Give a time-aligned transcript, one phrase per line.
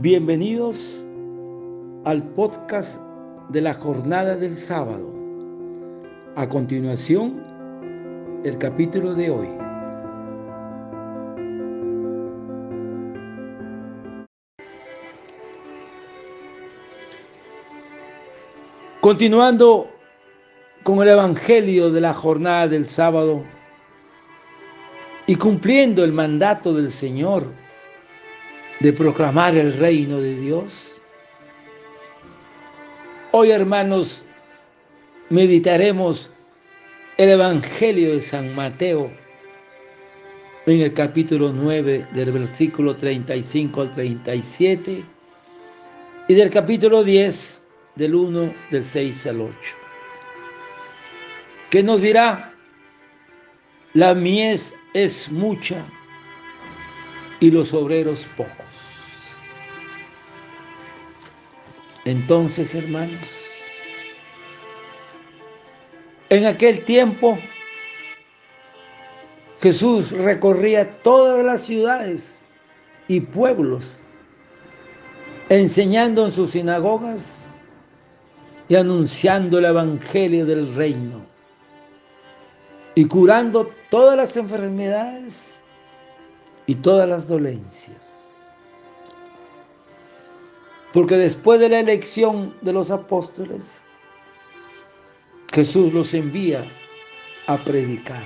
[0.00, 1.04] Bienvenidos
[2.04, 3.00] al podcast
[3.48, 5.12] de la jornada del sábado.
[6.36, 7.42] A continuación,
[8.44, 9.48] el capítulo de hoy.
[19.00, 19.90] Continuando
[20.84, 23.42] con el Evangelio de la jornada del sábado
[25.26, 27.67] y cumpliendo el mandato del Señor
[28.80, 31.00] de proclamar el reino de Dios.
[33.32, 34.22] Hoy, hermanos,
[35.30, 36.30] meditaremos
[37.16, 39.10] el Evangelio de San Mateo
[40.66, 45.04] en el capítulo 9 del versículo 35 al 37
[46.28, 49.54] y del capítulo 10 del 1 del 6 al 8.
[51.70, 52.54] ¿Qué nos dirá?
[53.94, 55.84] La mies es mucha
[57.40, 58.67] y los obreros pocos.
[62.08, 63.18] Entonces, hermanos,
[66.30, 67.38] en aquel tiempo
[69.60, 72.46] Jesús recorría todas las ciudades
[73.08, 74.00] y pueblos,
[75.50, 77.50] enseñando en sus sinagogas
[78.70, 81.26] y anunciando el Evangelio del reino
[82.94, 85.60] y curando todas las enfermedades
[86.64, 88.17] y todas las dolencias.
[90.98, 93.84] Porque después de la elección de los apóstoles,
[95.52, 96.64] Jesús los envía
[97.46, 98.24] a predicar.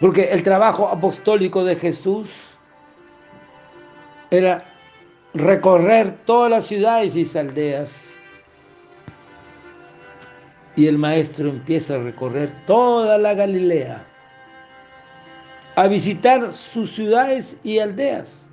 [0.00, 2.56] Porque el trabajo apostólico de Jesús
[4.30, 4.64] era
[5.34, 8.14] recorrer todas las ciudades y aldeas.
[10.74, 14.06] Y el maestro empieza a recorrer toda la Galilea,
[15.74, 18.45] a visitar sus ciudades y aldeas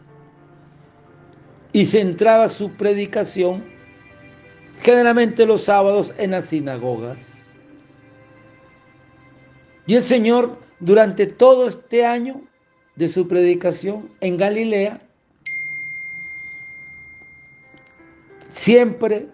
[1.73, 3.63] y centraba su predicación
[4.79, 7.41] generalmente los sábados en las sinagogas.
[9.85, 12.41] Y el Señor durante todo este año
[12.95, 15.01] de su predicación en Galilea
[18.49, 19.27] siempre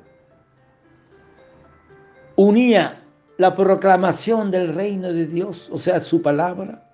[2.36, 3.04] unía
[3.38, 6.90] la proclamación del reino de Dios, o sea, su palabra,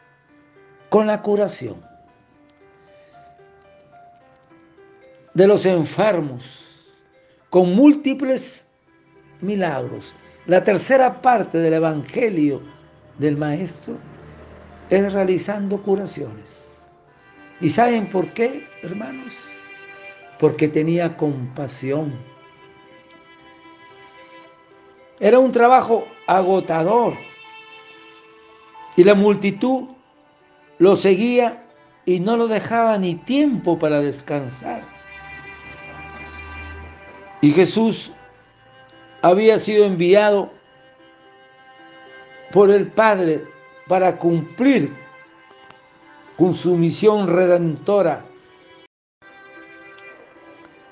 [0.90, 1.85] con la curación.
[5.36, 6.94] De los enfermos
[7.50, 8.68] con múltiples
[9.42, 10.16] milagros.
[10.48, 12.62] La tercera parte del Evangelio
[13.20, 13.98] del Maestro
[14.90, 16.88] es realizando curaciones.
[17.60, 19.38] ¿Y saben por qué, hermanos?
[20.40, 22.14] Porque tenía compasión.
[25.20, 27.14] Era un trabajo agotador
[28.96, 29.90] y la multitud
[30.78, 31.66] lo seguía
[32.06, 34.95] y no lo dejaba ni tiempo para descansar.
[37.46, 38.12] Y Jesús
[39.22, 40.52] había sido enviado
[42.52, 43.44] por el Padre
[43.88, 44.92] para cumplir
[46.36, 48.26] con su misión redentora.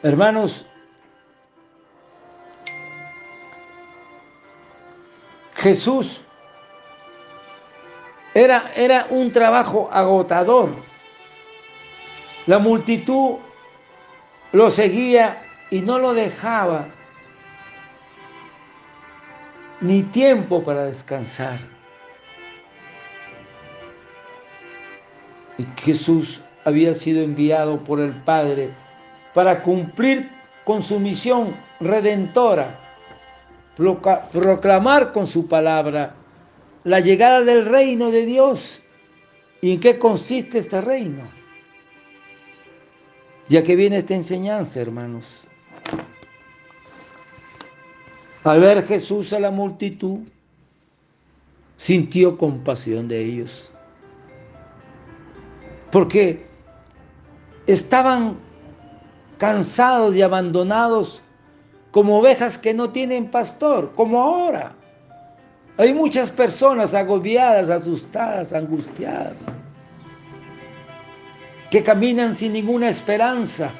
[0.03, 0.67] Hermanos,
[5.55, 6.23] Jesús
[8.35, 10.69] era, era un trabajo agotador.
[12.45, 13.37] La multitud
[14.51, 16.87] lo seguía y no lo dejaba
[19.81, 21.59] ni tiempo para descansar.
[25.57, 28.71] Y Jesús había sido enviado por el Padre
[29.33, 30.29] para cumplir
[30.63, 32.79] con su misión redentora,
[34.31, 36.15] proclamar con su palabra
[36.83, 38.81] la llegada del reino de Dios.
[39.61, 41.23] ¿Y en qué consiste este reino?
[43.49, 45.45] Ya que viene esta enseñanza, hermanos.
[48.43, 50.19] Al ver Jesús a la multitud,
[51.77, 53.71] sintió compasión de ellos.
[55.91, 56.45] Porque
[57.67, 58.37] estaban
[59.37, 61.21] cansados y abandonados
[61.91, 64.73] como ovejas que no tienen pastor, como ahora.
[65.77, 69.45] Hay muchas personas agobiadas, asustadas, angustiadas,
[71.71, 73.71] que caminan sin ninguna esperanza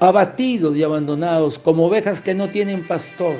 [0.00, 3.36] abatidos y abandonados como ovejas que no tienen pastor.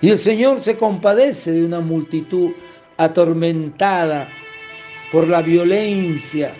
[0.00, 2.52] Y el Señor se compadece de una multitud
[2.96, 4.28] atormentada
[5.10, 6.54] por la violencia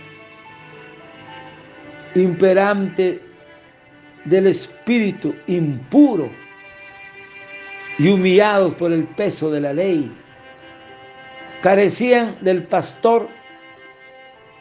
[2.14, 3.20] imperante
[4.24, 6.30] del espíritu impuro
[7.98, 10.12] y humillados por el peso de la ley,
[11.62, 13.28] carecían del pastor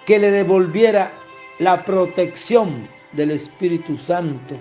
[0.06, 1.12] que le devolviera
[1.60, 4.56] la protección del Espíritu Santo.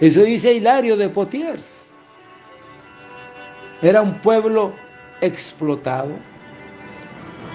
[0.00, 1.90] Eso dice Hilario de Potiers.
[3.80, 4.74] Era un pueblo
[5.20, 6.16] explotado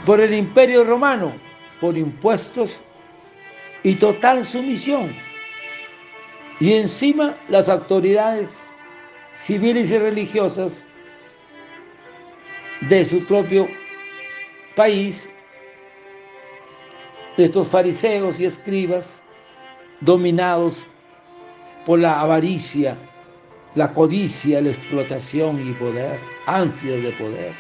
[0.05, 1.33] por el imperio romano,
[1.79, 2.81] por impuestos
[3.83, 5.13] y total sumisión.
[6.59, 8.67] Y encima las autoridades
[9.35, 10.87] civiles y religiosas
[12.81, 13.67] de su propio
[14.75, 15.29] país,
[17.37, 19.23] de estos fariseos y escribas
[20.01, 20.85] dominados
[21.85, 22.97] por la avaricia,
[23.75, 27.53] la codicia, la explotación y poder, ansias de poder.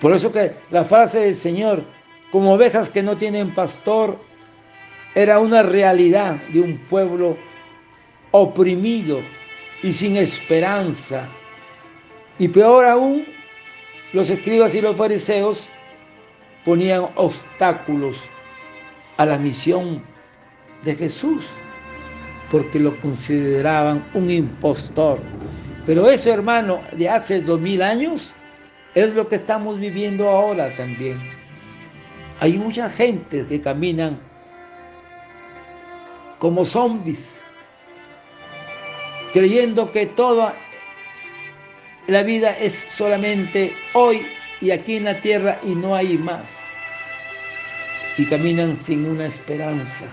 [0.00, 1.84] Por eso que la frase del Señor,
[2.30, 4.18] como ovejas que no tienen pastor,
[5.14, 7.38] era una realidad de un pueblo
[8.32, 9.20] oprimido
[9.82, 11.28] y sin esperanza.
[12.38, 13.24] Y peor aún,
[14.12, 15.70] los escribas y los fariseos
[16.66, 18.20] ponían obstáculos
[19.16, 20.02] a la misión
[20.82, 21.46] de Jesús
[22.50, 25.20] porque lo consideraban un impostor.
[25.86, 28.32] Pero eso, hermano, de hace dos mil años
[28.94, 31.20] es lo que estamos viviendo ahora también.
[32.40, 34.18] Hay mucha gente que caminan
[36.38, 37.44] como zombies,
[39.32, 40.54] creyendo que toda
[42.08, 44.26] la vida es solamente hoy
[44.60, 46.64] y aquí en la tierra y no hay más.
[48.18, 50.06] Y caminan sin una esperanza.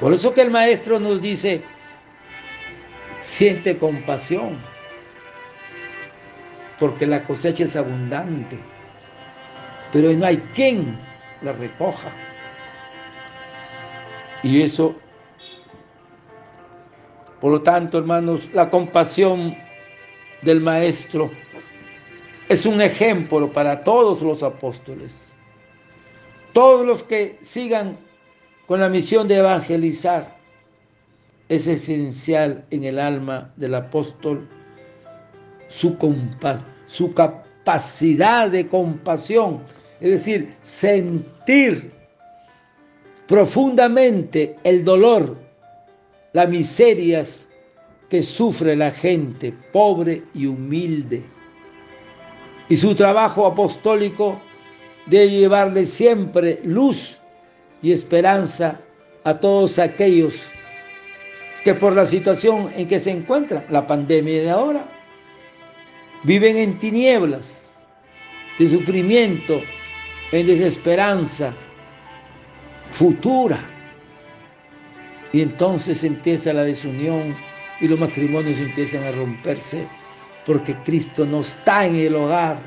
[0.00, 1.62] Por eso que el maestro nos dice,
[3.22, 4.58] siente compasión,
[6.78, 8.58] porque la cosecha es abundante,
[9.92, 10.98] pero no hay quien
[11.42, 12.10] la recoja.
[14.42, 14.96] Y eso,
[17.40, 19.56] por lo tanto, hermanos, la compasión
[20.40, 21.30] del maestro
[22.52, 25.32] es un ejemplo para todos los apóstoles.
[26.52, 27.96] Todos los que sigan
[28.66, 30.36] con la misión de evangelizar
[31.48, 34.46] es esencial en el alma del apóstol
[35.68, 35.96] su,
[36.86, 39.60] su capacidad de compasión,
[39.98, 41.90] es decir, sentir
[43.26, 45.38] profundamente el dolor,
[46.34, 47.48] las miserias
[48.10, 51.22] que sufre la gente pobre y humilde.
[52.72, 54.40] Y su trabajo apostólico
[55.04, 57.20] debe llevarle siempre luz
[57.82, 58.80] y esperanza
[59.24, 60.42] a todos aquellos
[61.64, 64.86] que por la situación en que se encuentra la pandemia de ahora,
[66.22, 67.76] viven en tinieblas,
[68.58, 69.60] de sufrimiento,
[70.32, 71.52] en desesperanza
[72.90, 73.60] futura.
[75.30, 77.36] Y entonces empieza la desunión
[77.82, 79.86] y los matrimonios empiezan a romperse
[80.46, 82.58] porque Cristo no está en el hogar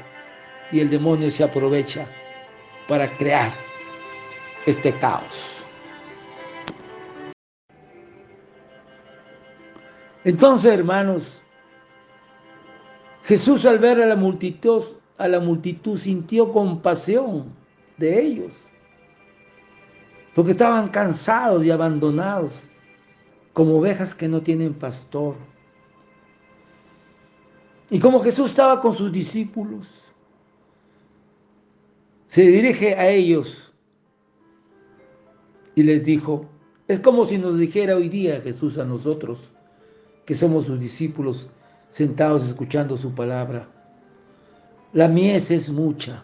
[0.71, 2.07] y el demonio se aprovecha
[2.87, 3.51] para crear
[4.65, 5.55] este caos.
[10.23, 11.41] Entonces, hermanos,
[13.23, 14.81] Jesús al ver a la multitud,
[15.17, 17.53] a la multitud sintió compasión
[17.97, 18.53] de ellos,
[20.33, 22.63] porque estaban cansados y abandonados,
[23.53, 25.35] como ovejas que no tienen pastor.
[27.89, 30.11] Y como Jesús estaba con sus discípulos,
[32.27, 33.71] se dirige a ellos
[35.75, 36.45] y les dijo,
[36.87, 39.51] es como si nos dijera hoy día Jesús a nosotros,
[40.25, 41.49] que somos sus discípulos
[41.87, 43.69] sentados escuchando su palabra.
[44.93, 46.23] La mies es mucha.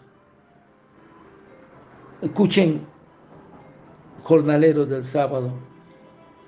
[2.20, 2.86] Escuchen,
[4.22, 5.52] jornaleros del sábado.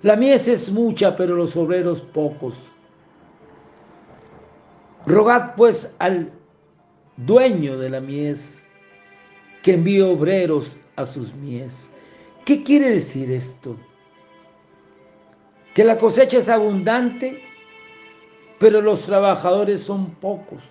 [0.03, 2.74] La mies es mucha, pero los obreros pocos.
[5.07, 6.33] Rogad pues al
[7.17, 8.67] dueño de la mies
[9.63, 11.91] que envíe obreros a sus mies.
[12.45, 13.77] ¿Qué quiere decir esto?
[15.75, 17.43] Que la cosecha es abundante,
[18.59, 20.63] pero los trabajadores son pocos.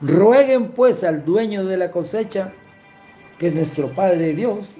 [0.00, 2.52] Rueguen pues al dueño de la cosecha,
[3.38, 4.76] que es nuestro Padre Dios,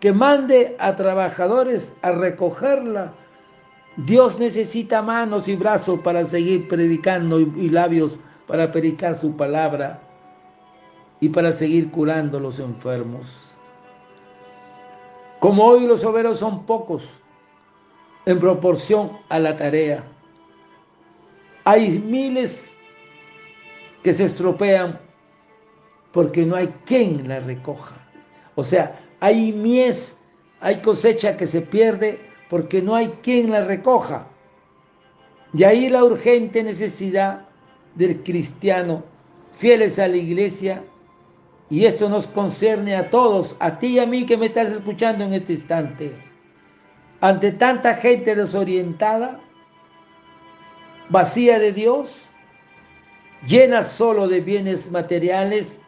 [0.00, 3.14] que mande a trabajadores a recogerla.
[3.98, 10.00] Dios necesita manos y brazos para seguir predicando y labios para predicar su palabra
[11.20, 13.56] y para seguir curando a los enfermos.
[15.40, 17.20] Como hoy los obreros son pocos
[18.24, 20.04] en proporción a la tarea,
[21.64, 22.76] hay miles
[24.04, 25.00] que se estropean
[26.12, 27.96] porque no hay quien la recoja.
[28.54, 30.16] O sea, hay mies,
[30.60, 34.28] hay cosecha que se pierde porque no hay quien la recoja.
[35.52, 37.48] Y ahí la urgente necesidad
[37.94, 39.04] del cristiano
[39.52, 40.84] fieles a la iglesia,
[41.68, 45.24] y esto nos concierne a todos, a ti y a mí que me estás escuchando
[45.24, 46.12] en este instante.
[47.20, 49.40] Ante tanta gente desorientada,
[51.08, 52.30] vacía de Dios,
[53.46, 55.80] llena solo de bienes materiales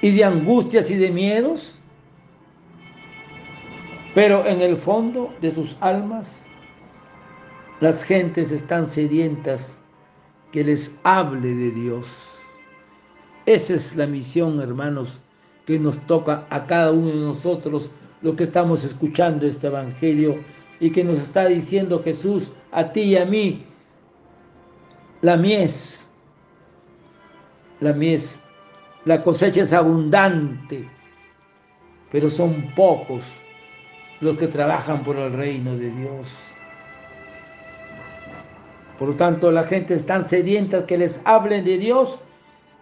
[0.00, 1.78] y de angustias y de miedos,
[4.14, 6.46] pero en el fondo de sus almas,
[7.80, 9.82] las gentes están sedientas
[10.52, 12.38] que les hable de Dios.
[13.44, 15.20] Esa es la misión, hermanos,
[15.66, 17.90] que nos toca a cada uno de nosotros,
[18.22, 20.38] lo que estamos escuchando este Evangelio
[20.78, 23.64] y que nos está diciendo Jesús a ti y a mí,
[25.20, 26.08] la mies,
[27.80, 28.40] la mies,
[29.04, 30.88] la cosecha es abundante,
[32.10, 33.24] pero son pocos
[34.24, 36.40] los que trabajan por el reino de Dios.
[38.98, 42.22] Por lo tanto, la gente es tan sedienta que les hablen de Dios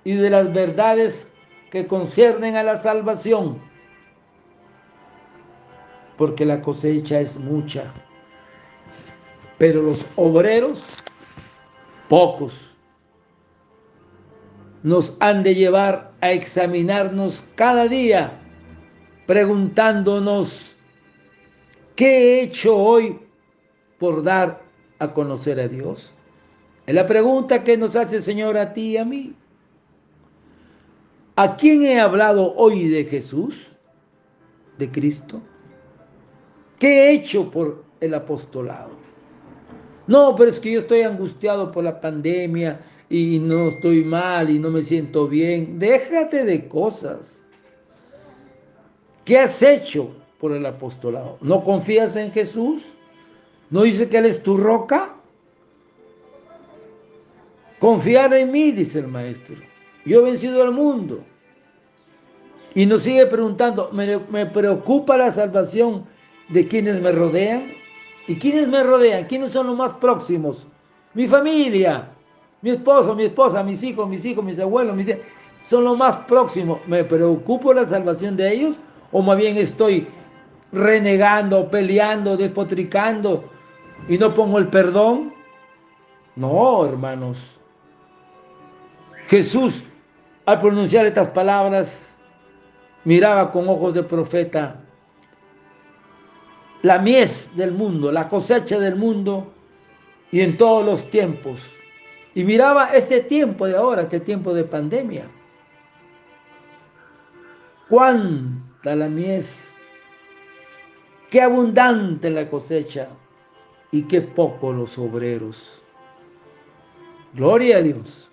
[0.04, 1.28] y de las verdades
[1.68, 3.58] que conciernen a la salvación,
[6.16, 7.92] porque la cosecha es mucha,
[9.58, 10.84] pero los obreros,
[12.08, 12.70] pocos.
[14.84, 18.38] Nos han de llevar a examinarnos cada día,
[19.26, 20.76] preguntándonos,
[21.94, 23.18] ¿qué he hecho hoy
[23.98, 24.62] por dar
[24.98, 26.14] a conocer a Dios?
[26.86, 29.34] Es la pregunta que nos hace el Señor a ti y a mí.
[31.36, 33.72] ¿A quién he hablado hoy de Jesús?
[34.78, 35.40] ¿De Cristo?
[36.78, 38.90] ¿Qué he hecho por el apostolado?
[40.06, 44.58] No, pero es que yo estoy angustiado por la pandemia y no estoy mal y
[44.58, 45.78] no me siento bien.
[45.78, 47.46] Déjate de cosas.
[49.24, 50.10] ¿Qué has hecho
[50.42, 51.38] por el apostolado?
[51.40, 52.94] ¿No confías en Jesús?
[53.70, 55.14] ¿No dice que Él es tu roca?
[57.78, 59.54] Confiar en mí, dice el maestro.
[60.04, 61.22] Yo he vencido al mundo.
[62.74, 66.06] Y nos sigue preguntando, ¿me, preocupa la salvación
[66.48, 67.74] de quienes me rodean?
[68.26, 69.26] ¿Y quiénes me rodean?
[69.26, 70.66] ¿Quiénes son los más próximos?
[71.14, 72.08] Mi familia,
[72.62, 75.06] mi esposo, mi esposa, mis hijos, mis hijos, mis abuelos, mis
[75.62, 76.80] son los más próximos.
[76.88, 78.80] ¿Me preocupo la salvación de ellos?
[79.12, 80.08] ¿O más bien estoy
[80.72, 83.50] renegando, peleando, despotricando
[84.08, 85.34] y no pongo el perdón?
[86.34, 87.58] No, hermanos.
[89.26, 89.84] Jesús
[90.44, 92.18] al pronunciar estas palabras,
[93.04, 94.80] miraba con ojos de profeta
[96.82, 99.52] la mies del mundo, la cosecha del mundo
[100.32, 101.72] y en todos los tiempos.
[102.34, 105.26] Y miraba este tiempo de ahora, este tiempo de pandemia.
[107.88, 109.71] Cuánta la mies,
[111.32, 113.08] qué abundante la cosecha
[113.90, 115.82] y qué poco los obreros.
[117.32, 118.30] Gloria a Dios.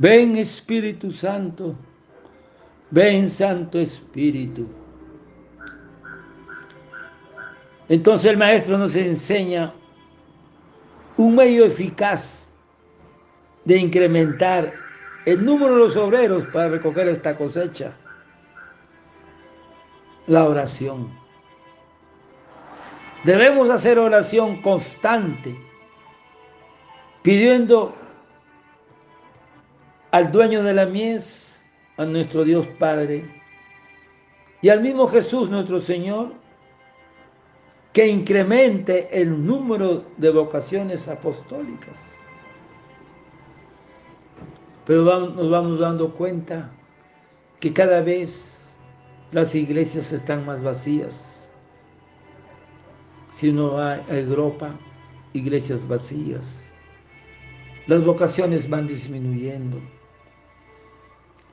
[0.00, 1.76] Ven Espíritu Santo,
[2.90, 4.66] ven Santo Espíritu.
[7.88, 9.74] Entonces el maestro nos enseña
[11.16, 12.52] un medio eficaz
[13.64, 14.74] de incrementar
[15.24, 17.96] el número de los obreros para recoger esta cosecha.
[20.28, 21.08] La oración.
[23.24, 25.58] Debemos hacer oración constante,
[27.22, 27.94] pidiendo
[30.10, 33.42] al dueño de la mies, a nuestro Dios Padre,
[34.60, 36.32] y al mismo Jesús nuestro Señor,
[37.92, 42.16] que incremente el número de vocaciones apostólicas.
[44.84, 46.70] Pero nos vamos dando cuenta
[47.60, 48.57] que cada vez
[49.32, 51.48] las iglesias están más vacías.
[53.30, 54.74] Si uno va a Europa,
[55.32, 56.72] iglesias vacías.
[57.86, 59.80] Las vocaciones van disminuyendo.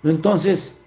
[0.03, 0.77] Entonces,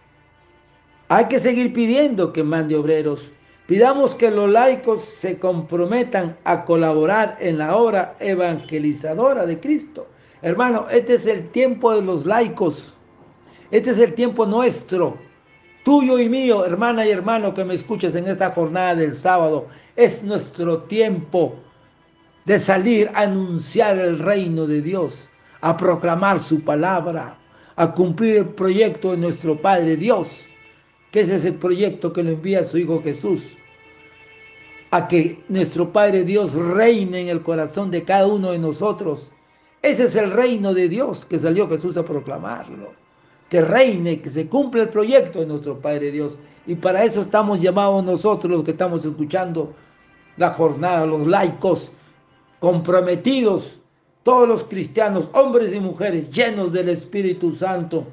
[1.09, 3.33] hay que seguir pidiendo que mande obreros.
[3.66, 10.07] Pidamos que los laicos se comprometan a colaborar en la obra evangelizadora de Cristo.
[10.40, 12.95] Hermano, este es el tiempo de los laicos.
[13.71, 15.18] Este es el tiempo nuestro,
[15.85, 19.66] tuyo y mío, hermana y hermano que me escuches en esta jornada del sábado.
[19.97, 21.56] Es nuestro tiempo
[22.44, 25.30] de salir a anunciar el reino de Dios,
[25.61, 27.38] a proclamar su palabra
[27.78, 30.49] a cumplir el proyecto de nuestro Padre Dios,
[31.12, 33.56] que ese es el proyecto que lo envía su Hijo Jesús,
[34.90, 39.30] a que nuestro Padre Dios reine en el corazón de cada uno de nosotros.
[39.80, 42.97] Ese es el reino de Dios que salió Jesús a proclamarlo.
[43.48, 46.36] Que reine, que se cumpla el proyecto de nuestro Padre Dios.
[46.66, 49.72] Y para eso estamos llamados nosotros, los que estamos escuchando
[50.36, 51.92] la jornada, los laicos
[52.60, 53.78] comprometidos
[54.28, 58.06] todos los cristianos, hombres y mujeres llenos del Espíritu Santo,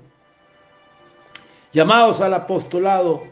[1.73, 3.23] llamados al apostolado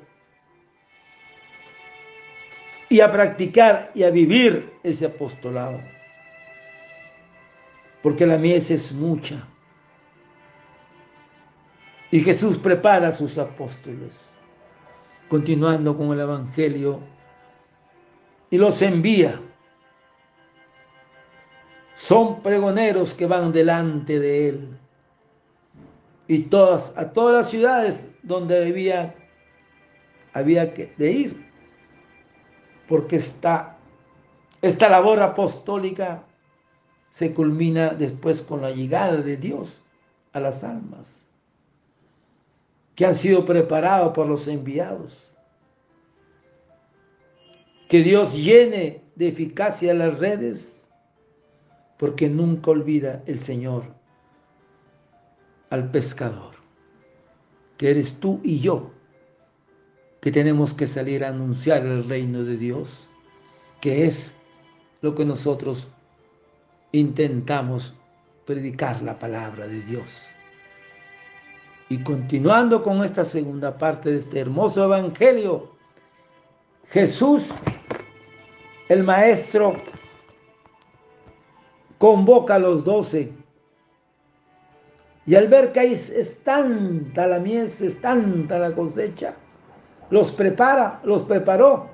[2.89, 5.79] y a practicar y a vivir ese apostolado.
[8.01, 9.47] Porque la mies es mucha.
[12.13, 14.29] Y Jesús prepara a sus apóstoles,
[15.27, 16.99] continuando con el Evangelio,
[18.51, 19.41] y los envía
[21.95, 24.77] son pregoneros que van delante de él.
[26.27, 29.15] Y todas, a todas las ciudades donde había,
[30.33, 31.51] había que de ir.
[32.87, 33.79] Porque esta,
[34.61, 36.25] esta labor apostólica
[37.09, 39.81] se culmina después con la llegada de Dios
[40.31, 41.23] a las almas
[42.95, 45.35] que han sido preparados por los enviados.
[47.89, 50.89] Que Dios llene de eficacia las redes
[51.97, 53.83] porque nunca olvida el Señor
[55.69, 56.55] al pescador,
[57.77, 58.91] que eres tú y yo,
[60.21, 63.09] que tenemos que salir a anunciar el reino de Dios,
[63.81, 64.35] que es
[65.01, 65.89] lo que nosotros
[66.91, 67.95] intentamos
[68.45, 70.27] predicar la palabra de Dios.
[71.93, 75.73] Y continuando con esta segunda parte de este hermoso evangelio,
[76.89, 77.51] Jesús,
[78.89, 79.75] el Maestro,
[81.99, 83.31] convoca a los doce.
[85.27, 89.35] Y al ver que es, es tanta la mies, es tanta la cosecha,
[90.09, 91.91] los prepara, los preparó.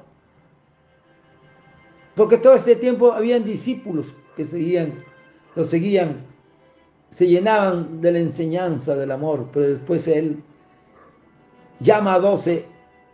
[2.15, 5.03] Porque todo este tiempo habían discípulos que seguían,
[5.57, 6.25] los seguían,
[7.09, 10.43] se llenaban de la enseñanza del amor, pero después él
[11.79, 12.65] llama a doce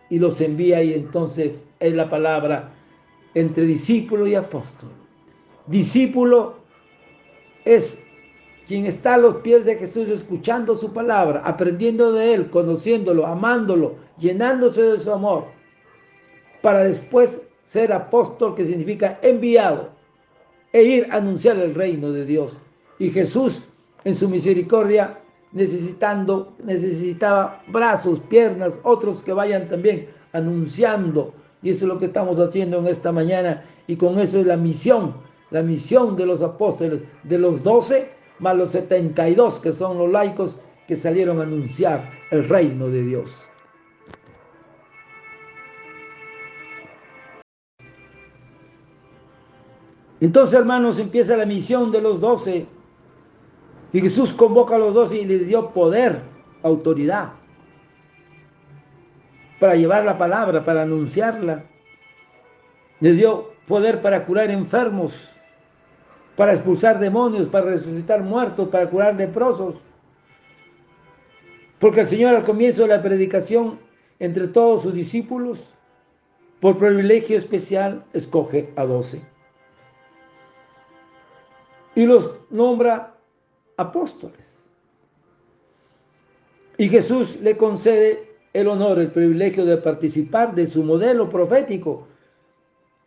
[0.09, 2.71] y los envía y entonces es la palabra
[3.33, 4.89] entre discípulo y apóstol.
[5.67, 6.55] Discípulo
[7.63, 8.01] es
[8.67, 13.95] quien está a los pies de Jesús escuchando su palabra, aprendiendo de Él, conociéndolo, amándolo,
[14.17, 15.45] llenándose de su amor,
[16.61, 19.89] para después ser apóstol, que significa enviado,
[20.73, 22.59] e ir a anunciar el reino de Dios.
[22.99, 23.61] Y Jesús,
[24.05, 25.19] en su misericordia,
[25.51, 31.33] necesitando, necesitaba brazos, piernas, otros que vayan también anunciando.
[31.61, 33.65] Y eso es lo que estamos haciendo en esta mañana.
[33.87, 38.57] Y con eso es la misión la misión de los apóstoles, de los doce, más
[38.57, 43.03] los setenta y dos que son los laicos que salieron a anunciar el reino de
[43.03, 43.47] Dios.
[50.19, 52.65] Entonces, hermanos, empieza la misión de los doce.
[53.95, 56.19] Y Jesús convoca a los doce y les dio poder,
[56.61, 57.29] autoridad,
[59.57, 61.63] para llevar la palabra, para anunciarla.
[62.99, 65.33] Les dio poder para curar enfermos,
[66.35, 69.77] para expulsar demonios, para resucitar muertos, para curar leprosos.
[71.79, 73.79] Porque el Señor al comienzo de la predicación
[74.19, 75.73] entre todos sus discípulos,
[76.59, 79.21] por privilegio especial, escoge a doce.
[81.95, 83.14] Y los nombra
[83.77, 84.57] apóstoles.
[86.77, 92.07] Y Jesús le concede el honor, el privilegio de participar de su modelo profético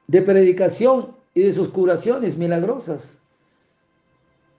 [0.06, 3.18] de predicación y de sus curaciones milagrosas.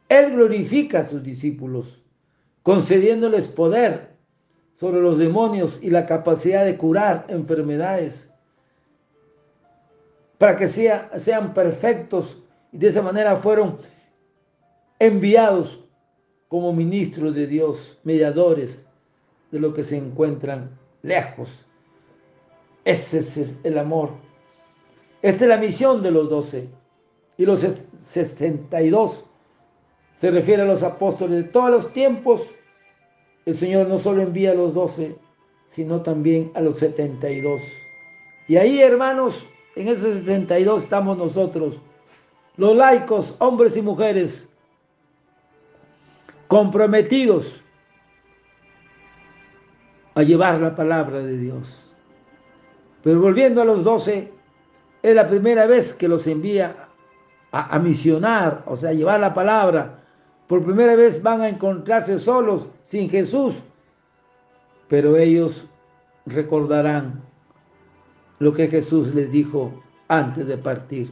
[0.08, 2.02] Él glorifica a sus discípulos,
[2.64, 4.16] concediéndoles poder
[4.78, 8.32] sobre los demonios y la capacidad de curar enfermedades,
[10.38, 12.42] para que sean perfectos
[12.72, 13.80] y de esa manera fueron
[14.98, 15.84] enviados
[16.50, 18.86] como ministros de Dios, mediadores
[19.52, 21.66] de lo que se encuentran lejos.
[22.84, 24.30] Ese es el amor
[25.22, 26.70] esta es la misión de los doce.
[27.38, 27.66] Y los
[28.02, 29.26] 62
[30.16, 32.50] se refiere a los apóstoles de todos los tiempos.
[33.46, 35.16] El Señor no solo envía a los doce,
[35.68, 37.62] sino también a los 72.
[38.48, 41.80] Y ahí, hermanos, en esos 62 estamos nosotros,
[42.58, 44.49] los laicos, hombres y mujeres,
[46.50, 47.64] comprometidos
[50.16, 51.80] a llevar la palabra de Dios.
[53.04, 54.34] Pero volviendo a los doce,
[55.04, 56.88] es la primera vez que los envía
[57.52, 60.04] a, misionar, o sea, a llevar la palabra.
[60.48, 63.62] Por primera vez van a encontrarse solos, sin Jesús.
[64.88, 65.68] Pero ellos
[66.26, 67.22] recordarán
[68.40, 71.12] lo que Jesús les dijo antes de partir.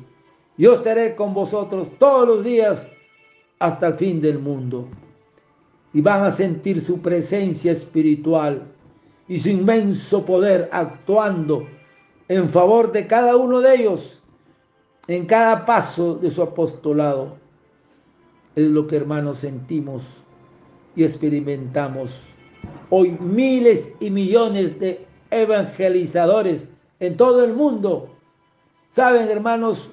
[0.58, 2.92] Yo estaré con vosotros todos los días
[3.60, 4.88] hasta el fin del mundo.
[5.98, 8.68] Y van a sentir su presencia espiritual
[9.28, 11.66] y su inmenso poder actuando
[12.28, 14.22] en favor de cada uno de ellos
[15.08, 17.38] en cada paso de su apostolado.
[18.56, 20.04] Es lo que hermanos sentimos
[20.96, 22.22] y experimentamos.
[22.92, 28.10] Hoy miles y millones de evangelizadores en todo el mundo.
[28.92, 29.90] Saben, hermanos,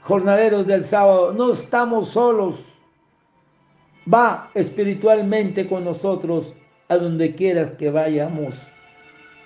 [0.00, 2.69] jornaleros del sábado, no estamos solos.
[4.12, 6.54] Va espiritualmente con nosotros
[6.88, 8.56] a donde quiera que vayamos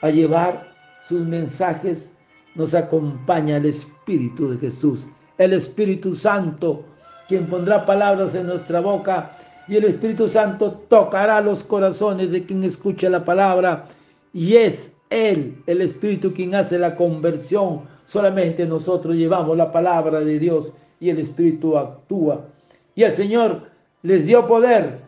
[0.00, 0.72] a llevar
[1.02, 2.14] sus mensajes.
[2.54, 6.84] Nos acompaña el Espíritu de Jesús, el Espíritu Santo,
[7.26, 12.64] quien pondrá palabras en nuestra boca y el Espíritu Santo tocará los corazones de quien
[12.64, 13.86] escucha la palabra
[14.32, 17.82] y es Él, el Espíritu, quien hace la conversión.
[18.04, 22.46] Solamente nosotros llevamos la palabra de Dios y el Espíritu actúa.
[22.94, 23.73] Y el Señor
[24.04, 25.00] les dio poder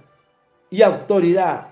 [0.71, 1.69] y autoridad.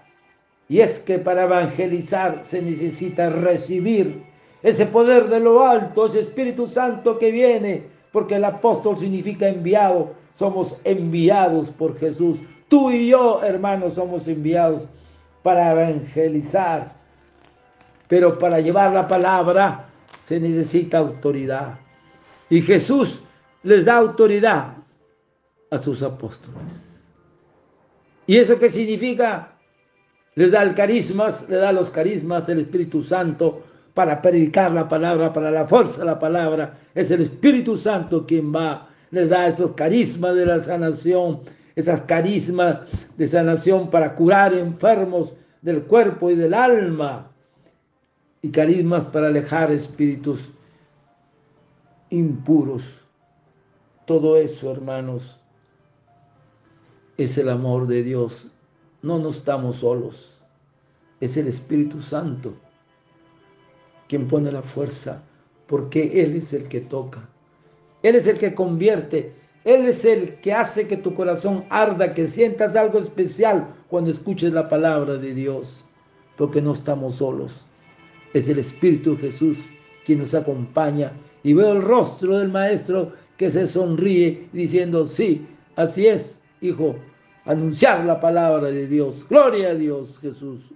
[0.68, 4.22] Y es que para evangelizar se necesita recibir
[4.62, 7.82] ese poder de lo alto, ese Espíritu Santo que viene,
[8.12, 10.12] porque el apóstol significa enviado.
[10.34, 12.40] Somos enviados por Jesús.
[12.68, 14.82] Tú y yo, hermanos, somos enviados
[15.42, 16.92] para evangelizar.
[18.06, 19.86] Pero para llevar la palabra
[20.20, 21.78] se necesita autoridad.
[22.50, 23.22] Y Jesús
[23.62, 24.74] les da autoridad
[25.70, 26.93] a sus apóstoles.
[28.26, 29.52] ¿Y eso qué significa?
[30.34, 33.62] Les da el carismas, le da los carismas del Espíritu Santo
[33.94, 36.78] para predicar la palabra, para la fuerza de la palabra.
[36.94, 41.40] Es el Espíritu Santo quien va, les da esos carismas de la sanación,
[41.76, 42.80] esas carismas
[43.16, 47.30] de sanación para curar enfermos del cuerpo y del alma,
[48.42, 50.52] y carismas para alejar espíritus
[52.10, 52.84] impuros.
[54.04, 55.40] Todo eso, hermanos,
[57.16, 58.50] es el amor de Dios.
[59.02, 60.42] No nos estamos solos.
[61.20, 62.54] Es el Espíritu Santo
[64.08, 65.24] quien pone la fuerza,
[65.66, 67.28] porque Él es el que toca.
[68.02, 69.32] Él es el que convierte.
[69.64, 74.52] Él es el que hace que tu corazón arda, que sientas algo especial cuando escuches
[74.52, 75.86] la palabra de Dios,
[76.36, 77.64] porque no estamos solos.
[78.34, 79.58] Es el Espíritu Jesús
[80.04, 85.46] quien nos acompaña y veo el rostro del Maestro que se sonríe diciendo, sí,
[85.76, 86.96] así es, hijo,
[87.44, 89.26] anunciar la palabra de Dios.
[89.28, 90.72] Gloria a Dios, Jesús.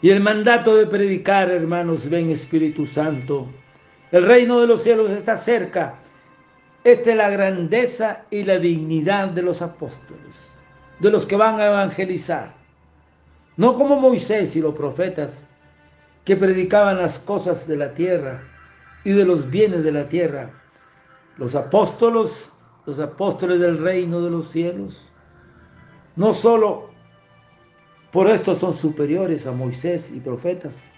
[0.00, 3.48] Y el mandato de predicar, hermanos, ven Espíritu Santo.
[4.12, 5.98] El reino de los cielos está cerca.
[6.84, 10.52] Esta es la grandeza y la dignidad de los apóstoles,
[11.00, 12.54] de los que van a evangelizar.
[13.56, 15.48] No como Moisés y los profetas,
[16.24, 18.44] que predicaban las cosas de la tierra
[19.02, 20.50] y de los bienes de la tierra,
[21.38, 22.52] los apóstolos,
[22.84, 25.10] los apóstoles del reino de los cielos,
[26.16, 26.90] no solo
[28.10, 30.92] por esto son superiores a Moisés y profetas,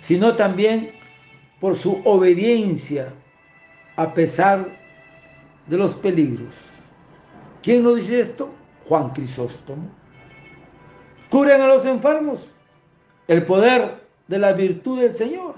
[0.00, 0.92] sino también
[1.60, 3.12] por su obediencia
[3.96, 4.68] a pesar
[5.66, 6.56] de los peligros.
[7.62, 8.50] ¿Quién nos dice esto?
[8.88, 9.90] Juan Crisóstomo.
[11.30, 12.50] Curen a los enfermos.
[13.28, 15.54] El poder de la virtud del Señor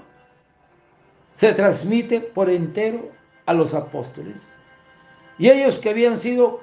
[1.33, 3.14] se transmite por entero
[3.45, 4.47] a los apóstoles.
[5.37, 6.61] Y ellos que habían sido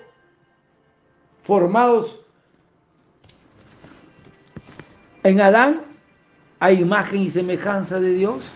[1.43, 2.21] formados
[5.23, 5.83] en Adán
[6.59, 8.53] a imagen y semejanza de Dios,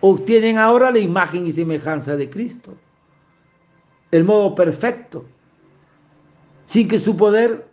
[0.00, 2.74] obtienen ahora la imagen y semejanza de Cristo.
[4.10, 5.26] El modo perfecto,
[6.66, 7.66] sin que su poder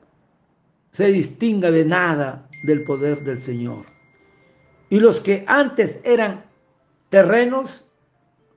[0.91, 3.85] se distinga de nada del poder del Señor.
[4.89, 6.43] Y los que antes eran
[7.09, 7.85] terrenos,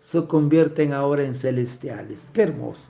[0.03, 2.31] se convierten ahora en celestiales.
[2.35, 2.83] Qué hermoso.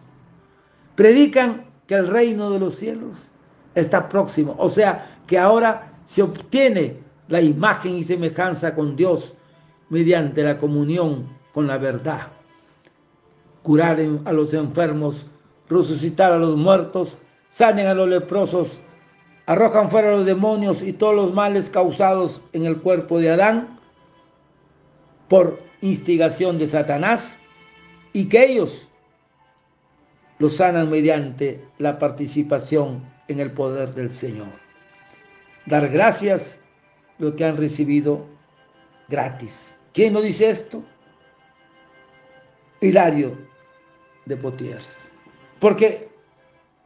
[0.97, 3.29] Predican que el reino de los cielos
[3.75, 4.57] está próximo.
[4.59, 6.97] O sea, que ahora se obtiene
[7.29, 9.35] la imagen y semejanza con Dios
[9.91, 12.29] mediante la comunión con la verdad.
[13.63, 15.27] Curar a los enfermos,
[15.69, 18.81] resucitar a los muertos, sanen a los leprosos,
[19.45, 23.79] arrojan fuera a los demonios y todos los males causados en el cuerpo de Adán
[25.29, 27.39] por instigación de Satanás
[28.13, 28.89] y que ellos
[30.39, 34.49] lo sanan mediante la participación en el poder del Señor.
[35.67, 36.61] Dar gracias
[37.19, 38.27] lo que han recibido
[39.09, 39.79] gratis.
[39.93, 40.83] ¿Quién no dice esto?
[42.81, 43.37] Hilario
[44.25, 45.13] de Potiers.
[45.61, 46.09] Porque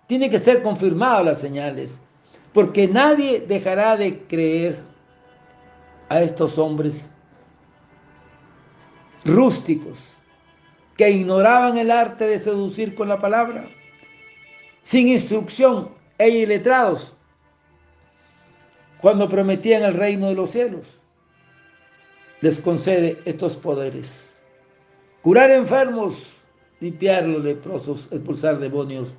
[0.07, 2.01] tiene que ser confirmado las señales,
[2.53, 4.77] porque nadie dejará de creer
[6.09, 7.11] a estos hombres
[9.27, 10.17] rústicos
[10.97, 13.69] que ignoraban el arte de seducir con la palabra,
[14.83, 17.12] sin instrucción e iletrados,
[19.01, 21.01] cuando prometían el reino de los cielos.
[22.41, 24.37] Les concede estos poderes
[25.27, 26.31] curar enfermos,
[26.79, 29.12] limpiar los leprosos, expulsar demonios,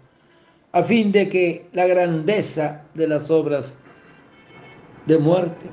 [0.71, 3.77] a fin de que la grandeza de las obras
[5.05, 5.65] de muerte,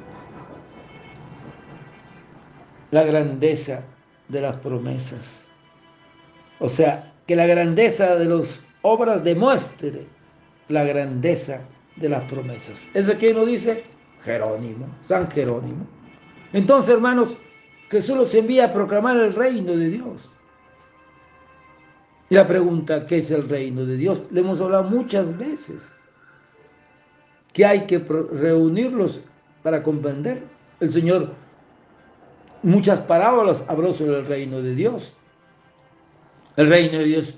[2.90, 3.84] la grandeza
[4.28, 5.48] de las promesas,
[6.58, 10.06] o sea, que la grandeza de las obras demuestre
[10.68, 11.60] la grandeza
[11.96, 12.86] de las promesas.
[12.94, 13.84] ¿Eso quién lo dice?
[14.22, 15.86] Jerónimo, San Jerónimo.
[16.52, 17.36] Entonces, hermanos,
[17.90, 20.30] Jesús los envía a proclamar el reino de Dios.
[22.30, 24.24] Y la pregunta, ¿qué es el reino de Dios?
[24.30, 25.94] Le hemos hablado muchas veces
[27.52, 29.20] que hay que reunirlos
[29.62, 30.42] para comprender.
[30.80, 31.32] El Señor,
[32.64, 35.14] muchas parábolas habló sobre el reino de Dios.
[36.56, 37.34] El reino de Dios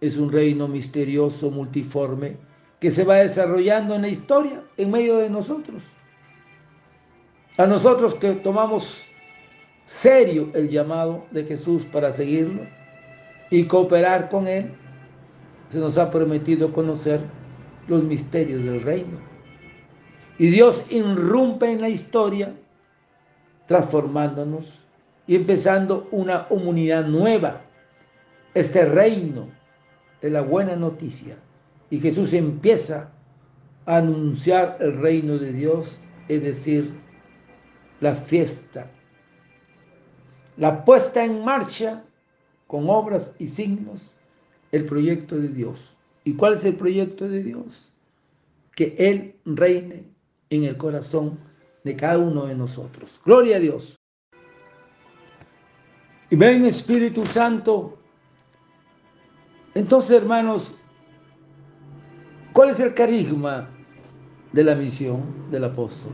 [0.00, 2.36] es un reino misterioso, multiforme,
[2.78, 5.82] que se va desarrollando en la historia, en medio de nosotros.
[7.56, 9.04] A nosotros que tomamos
[9.84, 12.62] serio el llamado de Jesús para seguirlo
[13.50, 14.74] y cooperar con Él,
[15.70, 17.20] se nos ha prometido conocer
[17.88, 19.18] los misterios del reino.
[20.38, 22.54] Y Dios irrumpe en la historia,
[23.68, 24.84] transformándonos
[25.28, 27.60] y empezando una humanidad nueva.
[28.54, 29.46] Este reino
[30.20, 31.36] de la buena noticia.
[31.88, 33.12] Y Jesús empieza
[33.86, 36.92] a anunciar el reino de Dios, es decir,
[38.00, 38.90] la fiesta
[40.58, 42.04] la puesta en marcha
[42.66, 44.14] con obras y signos,
[44.72, 45.96] el proyecto de Dios.
[46.24, 47.92] ¿Y cuál es el proyecto de Dios?
[48.74, 50.04] Que Él reine
[50.50, 51.38] en el corazón
[51.88, 53.18] de cada uno de nosotros.
[53.24, 53.98] Gloria a Dios.
[56.28, 57.98] Y ven Espíritu Santo.
[59.74, 60.74] Entonces, hermanos,
[62.52, 63.70] ¿cuál es el carisma
[64.52, 66.12] de la misión del apóstol?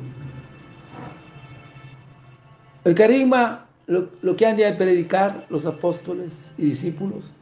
[2.85, 7.33] El carisma lo, que han de predicar los apóstoles y discípulos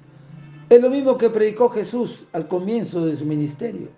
[0.71, 3.89] es lo mismo que predicó Jesús al comienzo de su ministerio,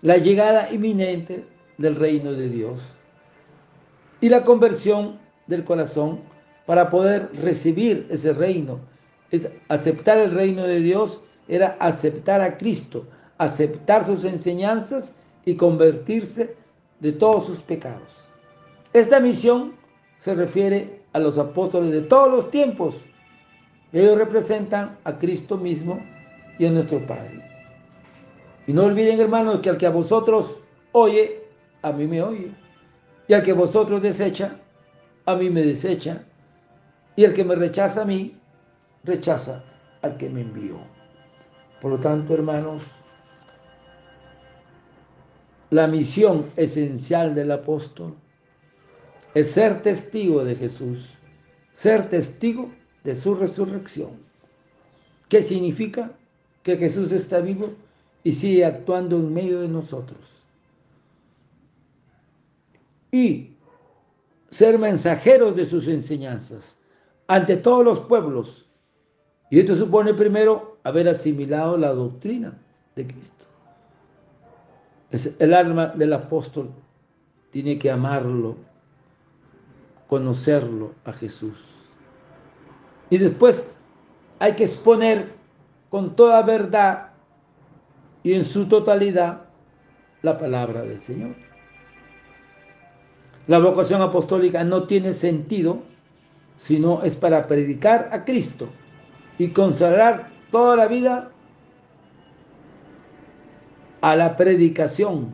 [0.00, 1.44] la llegada inminente
[1.76, 2.97] del reino de Dios
[4.20, 6.20] y la conversión del corazón
[6.66, 8.80] para poder recibir ese reino.
[9.30, 13.06] Es aceptar el reino de Dios, era aceptar a Cristo,
[13.38, 16.56] aceptar sus enseñanzas y convertirse
[17.00, 18.28] de todos sus pecados.
[18.92, 19.74] Esta misión
[20.16, 23.00] se refiere a los apóstoles de todos los tiempos.
[23.92, 26.00] Ellos representan a Cristo mismo
[26.58, 27.44] y a nuestro Padre.
[28.66, 30.60] Y no olviden, hermanos, que al que a vosotros
[30.92, 31.44] oye,
[31.80, 32.50] a mí me oye.
[33.28, 34.56] Y al que vosotros desecha,
[35.26, 36.24] a mí me desecha.
[37.14, 38.34] Y el que me rechaza a mí,
[39.04, 39.64] rechaza
[40.00, 40.78] al que me envió.
[41.80, 42.82] Por lo tanto, hermanos,
[45.70, 48.14] la misión esencial del apóstol
[49.34, 51.10] es ser testigo de Jesús,
[51.74, 52.72] ser testigo
[53.04, 54.12] de su resurrección.
[55.28, 56.12] ¿Qué significa?
[56.62, 57.74] Que Jesús está vivo
[58.24, 60.37] y sigue actuando en medio de nosotros.
[63.10, 63.56] Y
[64.50, 66.80] ser mensajeros de sus enseñanzas
[67.26, 68.68] ante todos los pueblos.
[69.50, 72.58] Y esto supone primero haber asimilado la doctrina
[72.94, 73.46] de Cristo.
[75.38, 76.70] El alma del apóstol
[77.50, 78.56] tiene que amarlo,
[80.06, 81.58] conocerlo a Jesús.
[83.08, 83.70] Y después
[84.38, 85.32] hay que exponer
[85.88, 87.10] con toda verdad
[88.22, 89.44] y en su totalidad
[90.20, 91.47] la palabra del Señor.
[93.48, 95.82] La vocación apostólica no tiene sentido
[96.58, 98.68] sino es para predicar a Cristo
[99.38, 101.30] y consagrar toda la vida
[104.00, 105.32] a la predicación.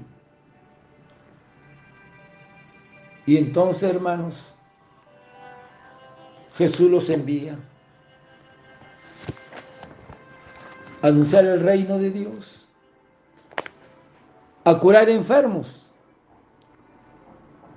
[3.27, 4.53] Y entonces, hermanos,
[6.57, 7.57] Jesús los envía
[11.01, 12.69] a anunciar el reino de Dios,
[14.63, 15.84] a curar enfermos.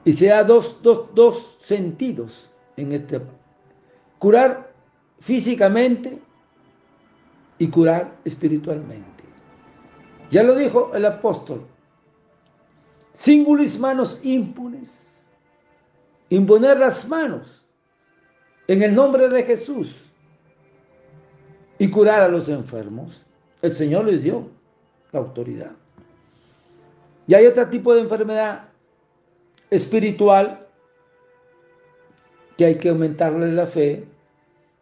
[0.07, 3.19] Y se da dos, dos sentidos en este.
[4.17, 4.71] Curar
[5.19, 6.21] físicamente
[7.59, 9.25] y curar espiritualmente.
[10.31, 11.67] Ya lo dijo el apóstol.
[13.11, 15.25] Singulis manos impunes.
[16.29, 17.65] Imponer las manos
[18.65, 20.05] en el nombre de Jesús
[21.77, 23.25] y curar a los enfermos.
[23.61, 24.47] El Señor les dio
[25.11, 25.73] la autoridad.
[27.27, 28.66] Y hay otro tipo de enfermedad
[29.69, 30.67] espiritual
[32.57, 34.05] que hay que aumentarle la fe,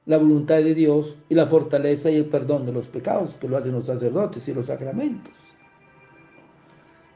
[0.06, 3.58] la voluntad de Dios y la fortaleza y el perdón de los pecados, que lo
[3.58, 5.34] hacen los sacerdotes y los sacramentos.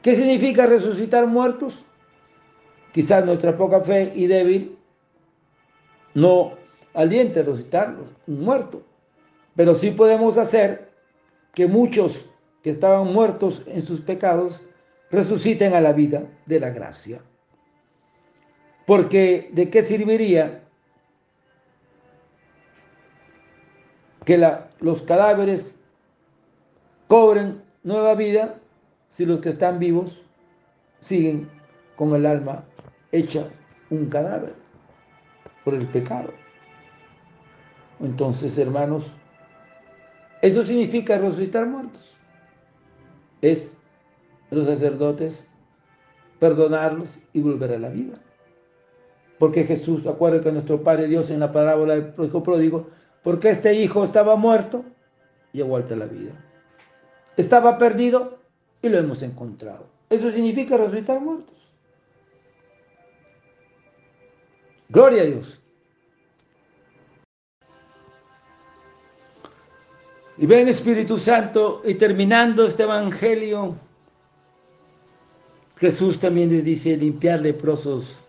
[0.02, 1.84] ¿Qué significa resucitar muertos?
[2.92, 4.76] Quizás nuestra poca fe y débil
[6.14, 6.54] no
[6.94, 8.82] aliente a resucitar un muerto.
[9.54, 10.90] Pero sí podemos hacer
[11.54, 12.26] que muchos
[12.62, 14.62] que estaban muertos en sus pecados
[15.10, 17.20] resuciten a la vida de la gracia.
[18.90, 20.64] Porque ¿de qué serviría
[24.24, 24.36] que
[24.80, 25.78] los cadáveres
[27.06, 28.58] cobren nueva vida
[29.08, 30.24] si los que están vivos
[30.98, 31.48] siguen
[31.94, 32.64] con el alma
[33.12, 33.46] hecha
[33.90, 34.54] un cadáver
[35.64, 36.32] por el pecado?
[38.00, 39.12] Entonces, hermanos,
[40.42, 42.16] eso significa resucitar muertos.
[43.40, 43.76] Es
[44.50, 45.46] los sacerdotes
[46.40, 48.18] perdonarlos y volver a la vida.
[49.40, 52.88] Porque Jesús, acuerda que nuestro Padre Dios en la parábola del hijo pródigo,
[53.22, 54.84] porque este hijo estaba muerto
[55.50, 56.32] y ha vuelto a la vida.
[57.38, 58.36] Estaba perdido
[58.82, 59.86] y lo hemos encontrado.
[60.10, 61.56] Eso significa resucitar muertos.
[64.90, 65.58] Gloria a Dios.
[70.36, 73.74] Y ven Espíritu Santo, y terminando este Evangelio,
[75.78, 78.22] Jesús también les dice, limpiar leprosos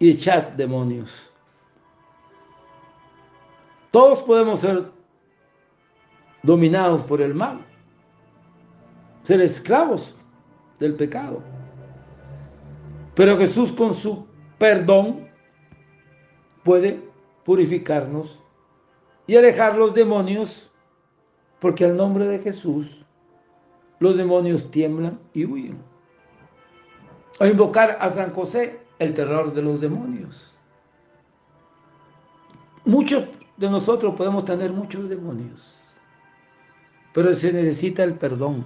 [0.00, 1.30] y echar demonios.
[3.92, 4.90] Todos podemos ser
[6.42, 7.60] dominados por el mal,
[9.22, 10.16] ser esclavos
[10.78, 11.42] del pecado.
[13.14, 14.26] Pero Jesús con su
[14.58, 15.28] perdón
[16.64, 17.02] puede
[17.44, 18.42] purificarnos
[19.26, 20.72] y alejar los demonios,
[21.58, 23.04] porque al nombre de Jesús
[23.98, 25.78] los demonios tiemblan y huyen.
[27.38, 30.52] O invocar a San José, el terror de los demonios.
[32.84, 33.24] Muchos
[33.56, 35.78] de nosotros podemos tener muchos demonios,
[37.12, 38.64] pero se necesita el perdón.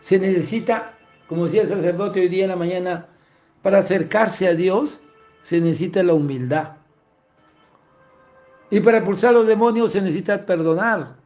[0.00, 0.94] Se necesita,
[1.28, 3.08] como decía el sacerdote hoy día en la mañana,
[3.60, 5.00] para acercarse a Dios,
[5.42, 6.76] se necesita la humildad.
[8.70, 11.16] Y para expulsar los demonios se necesita perdonar.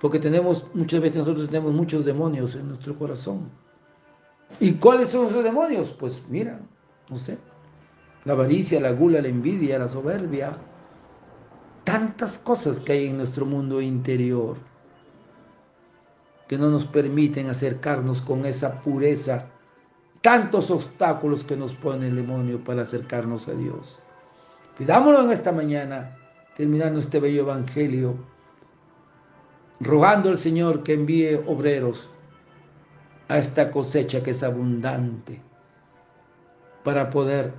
[0.00, 3.61] Porque tenemos, muchas veces nosotros tenemos muchos demonios en nuestro corazón.
[4.60, 5.90] ¿Y cuáles son esos demonios?
[5.90, 6.60] Pues mira,
[7.08, 7.38] no sé.
[8.24, 10.56] La avaricia, la gula, la envidia, la soberbia.
[11.84, 14.56] Tantas cosas que hay en nuestro mundo interior
[16.46, 19.46] que no nos permiten acercarnos con esa pureza.
[20.20, 24.00] Tantos obstáculos que nos pone el demonio para acercarnos a Dios.
[24.78, 26.16] Pidámoslo en esta mañana,
[26.56, 28.14] terminando este bello evangelio,
[29.80, 32.08] rogando al Señor que envíe obreros
[33.32, 35.40] a esta cosecha que es abundante
[36.84, 37.54] para poder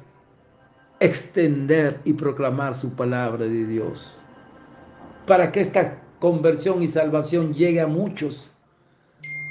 [0.99, 4.15] extender y proclamar su palabra de Dios,
[5.25, 8.51] para que esta conversión y salvación llegue a muchos,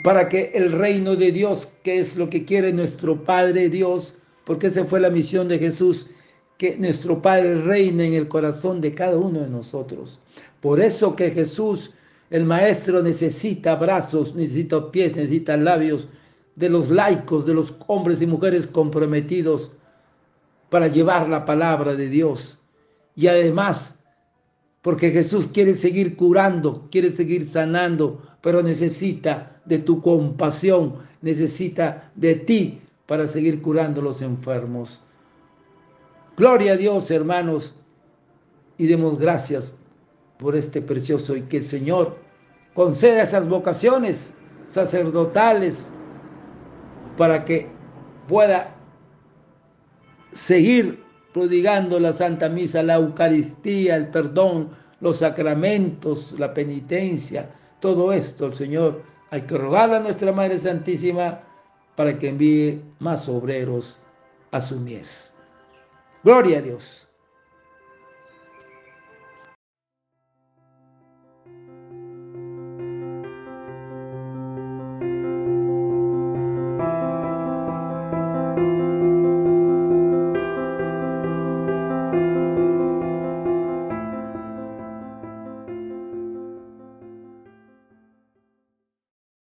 [0.05, 4.69] para que el reino de Dios, que es lo que quiere nuestro Padre Dios, porque
[4.69, 6.09] esa fue la misión de Jesús,
[6.57, 10.21] que nuestro Padre reine en el corazón de cada uno de nosotros.
[10.61, 11.95] Por eso que Jesús,
[12.33, 16.09] el Maestro, necesita brazos, necesita pies, necesita labios
[16.57, 19.73] de los laicos, de los hombres y mujeres comprometidos
[20.71, 22.59] para llevar la palabra de Dios.
[23.15, 24.03] Y además,
[24.81, 32.37] porque Jesús quiere seguir curando, quiere seguir sanando, pero necesita de tu compasión, necesita de
[32.37, 35.03] ti para seguir curando los enfermos.
[36.35, 37.77] Gloria a Dios, hermanos,
[38.79, 39.77] y demos gracias
[40.43, 42.17] por este precioso y que el Señor
[42.75, 44.35] conceda esas vocaciones
[44.67, 45.89] sacerdotales
[47.17, 47.69] para que
[48.27, 48.75] pueda
[50.33, 58.47] seguir prodigando la Santa Misa, la Eucaristía, el perdón, los sacramentos, la penitencia, todo esto
[58.47, 61.41] el Señor hay que rogarle a nuestra Madre Santísima
[61.95, 63.99] para que envíe más obreros
[64.51, 65.35] a su mies.
[66.25, 67.12] Gloria a Dios.